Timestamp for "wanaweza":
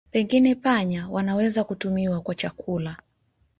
1.09-1.63